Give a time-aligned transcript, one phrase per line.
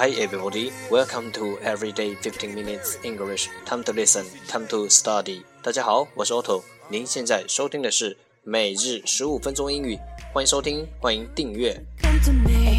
[0.00, 3.48] Hi everybody, welcome to Everyday Fifteen Minutes English.
[3.64, 5.42] Time to listen, time to study.
[5.60, 6.62] 大家好，我是 Otto。
[6.88, 9.98] 您现在收听的是每日十五分钟英语，
[10.32, 11.84] 欢迎收听，欢迎订阅。
[12.00, 12.78] Come to me.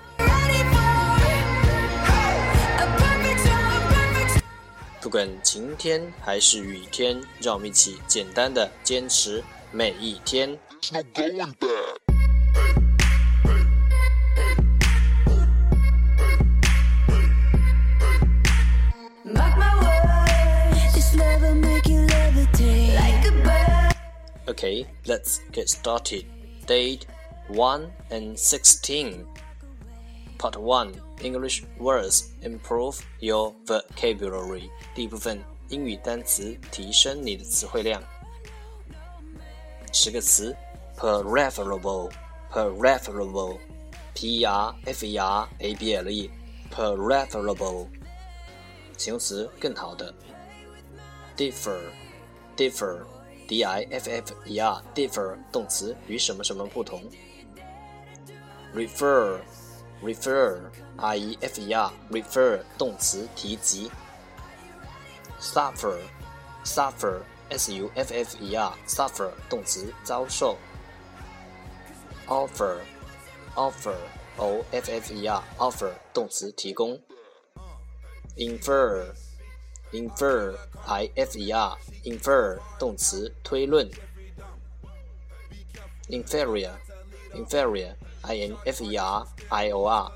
[5.00, 10.58] 不管晴天还是雨天，让我们一起简单的坚持每一天。
[10.82, 11.98] It's no going back.
[19.24, 20.94] Mark my words.
[20.94, 23.92] This love will make you levitate like a bird.
[24.48, 26.24] Okay, let's get started.
[26.66, 27.06] Date
[27.48, 29.24] 1 and 16.
[30.38, 34.70] Part 1 English words improve your vocabulary.
[34.94, 38.02] 第一部分英语单词提升你的词汇量。
[39.92, 40.54] 十个词：
[40.96, 42.10] preferable,
[42.50, 43.58] preferable,
[44.14, 46.30] p e r f e r a b l e,
[46.70, 47.86] preferable。
[48.96, 50.14] 形容词更好的。
[51.36, 51.78] differ,
[52.56, 53.04] differ,
[53.46, 57.02] d i f f e r, differ 动词与什么什么不同。
[58.74, 59.38] refer,
[60.01, 63.89] refer refer refer 动词提及
[65.39, 65.99] suffer
[66.63, 67.83] suffer suffer
[68.87, 70.57] suffer 动词遭受
[72.27, 72.77] offer
[73.55, 73.95] offer
[74.37, 76.99] o f f e r offer 动词提供
[78.37, 79.13] infer
[79.91, 80.55] infer
[80.87, 83.89] i f e r infer 动词推论
[86.09, 86.71] inferior
[87.33, 90.11] inferior i n f e r i o r,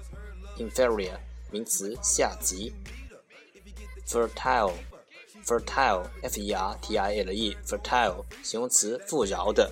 [0.58, 1.18] inferior
[1.52, 2.74] 名词下级。
[4.06, 4.74] fertile,
[5.44, 9.72] fertile, f e r t i l e, fertile 形容词富饶的。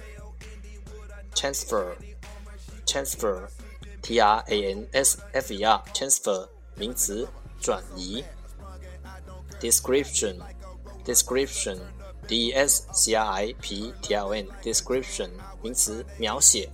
[1.35, 1.95] transfer,
[2.85, 3.47] transfer,
[4.01, 7.27] t r a n s f e r, transfer 名词
[7.61, 8.23] 转移。
[9.59, 10.39] description,
[11.05, 11.79] description,
[12.27, 15.29] d e s c r i p t i o n, description
[15.61, 16.69] 名词描写。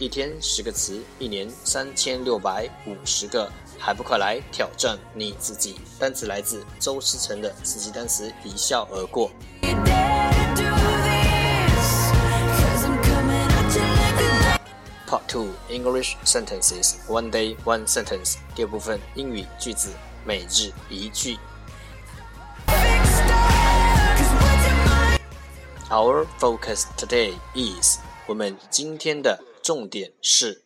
[0.00, 5.80] 一天十个词，一年三千六百五十个，还不快来挑战你自己？
[5.98, 9.30] 单词来自周思成的四级单词一笑而过。
[9.62, 10.62] You dare to do
[11.02, 12.12] this,
[12.54, 14.60] 'cause I'm coming at you like a dog.
[15.08, 19.90] Part Two English Sentences One Day One Sentence 第二部分英语句子
[20.24, 21.38] 每日一句。
[25.89, 30.61] Our focus today is 我们今天的重点是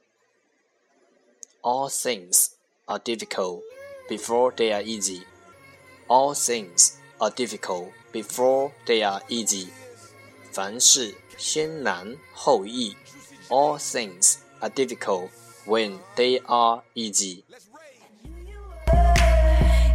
[1.62, 2.52] All things
[2.86, 3.62] are difficult
[4.08, 5.24] before they are easy.
[6.08, 9.68] All things are difficult before they are easy.
[10.52, 12.96] 凡事先难后易。
[13.50, 15.30] All things are difficult
[15.66, 17.44] when they are easy.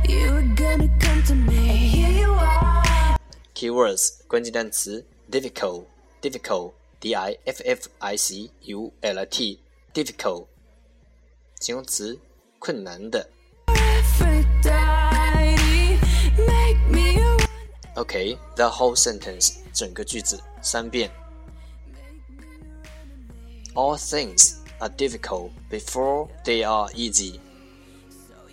[0.06, 1.56] You were gonna come to me.
[1.68, 3.16] And here you are.
[3.54, 5.86] Keywords 关键单词 difficult
[6.20, 9.58] difficult d i f f i c u l t
[9.92, 10.46] difficult
[11.60, 12.18] 形容词
[12.58, 13.28] 困难的。
[13.66, 14.68] Aphrodite,
[16.36, 17.36] make me your
[17.94, 21.10] OK the whole sentence 整个句子三遍。
[23.74, 27.40] All things are difficult before they are easy.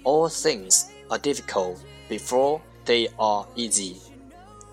[0.03, 1.77] All things are difficult
[2.07, 3.97] before they are easy.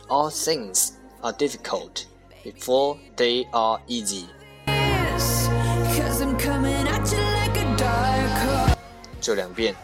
[0.08, 0.92] All things
[1.22, 2.06] are difficult
[2.44, 4.26] before they are easy.
[4.66, 5.48] kiss,
[5.94, 8.76] 'cause I'm coming at you like a dark horse.
[9.20, 9.74] 就两遍。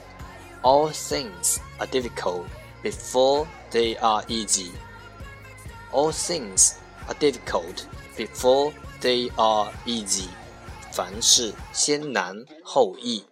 [0.63, 2.45] All things are difficult
[2.83, 4.71] before they are easy.
[5.91, 6.75] All things
[7.09, 7.85] are difficult
[8.17, 10.29] before they are easy.
[10.93, 13.25] 凡事先难后易。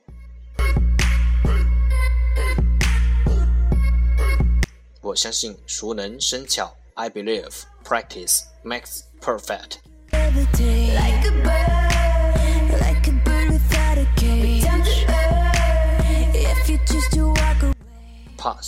[5.03, 6.75] 我相信熟能生巧。
[6.97, 9.81] I believe practice makes perfect.
[10.13, 14.65] Levitate like a bird, like a bird without a cage.
[14.65, 17.11] Down to earth, if you just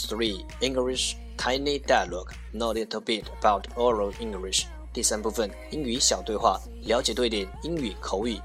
[0.09, 2.33] Three English tiny dialogue.
[2.53, 4.67] Know a little bit about oral English.
[4.93, 8.39] 第三部分英语小对话，了解多一点英语口语。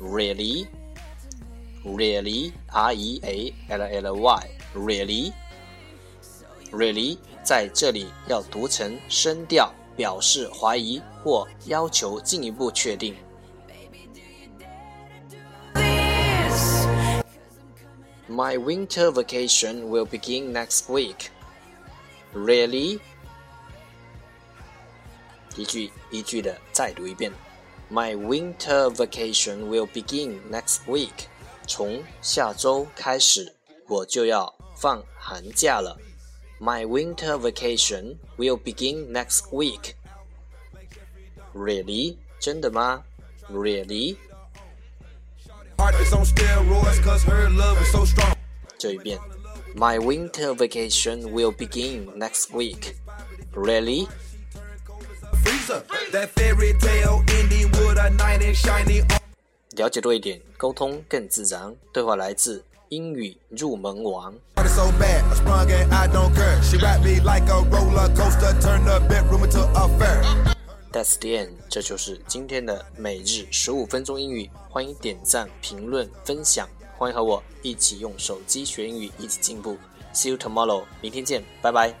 [0.00, 0.66] Really,
[1.84, 5.32] really, R E A L L Y, really,
[6.72, 13.14] really，在这里要读成声调，表示怀疑或要求进一步确定。
[18.28, 21.28] My winter vacation will begin next week.
[22.34, 22.98] Really?
[25.56, 27.32] 一句一句的再读一遍。
[27.90, 31.28] My winter vacation will begin next week.
[31.66, 33.54] 从下周开始，
[33.86, 35.96] 我就要放寒假了。
[36.60, 39.94] My winter vacation will begin next week.
[41.54, 42.16] Really?
[42.40, 43.04] 真的吗？
[43.50, 44.16] Really?
[45.78, 48.34] Heart is on steroids, cause her love is so strong.
[48.78, 49.18] 这一遍。
[49.74, 52.94] My winter vacation will begin next week.
[53.52, 54.08] Really?
[55.44, 55.82] Freezer,
[56.12, 59.20] that fairy tale ending with a knight in shiny armor.
[59.76, 61.76] 了解多一点，沟通更自然。
[61.92, 64.33] 对话来自 英语入门王。
[64.55, 66.61] Heart is so bad, I sprung and I don't care.
[66.61, 70.21] She wrapped me like a roller coaster, turned the bedroom into a fair.
[70.91, 74.49] That's the end，这就是今天的每日十五分钟英语。
[74.69, 76.67] 欢迎点赞、评论、分享，
[76.97, 79.77] 欢迎和我一起用手机学英语，一起进步。
[80.13, 81.95] See you tomorrow，明天见，拜拜。